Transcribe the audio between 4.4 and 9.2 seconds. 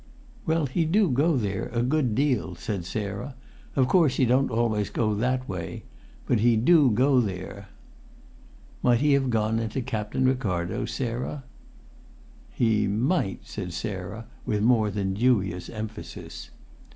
always go that way; but he do go there." "Might he